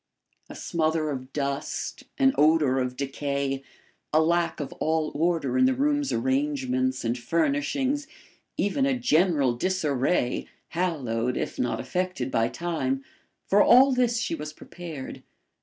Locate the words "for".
13.45-13.61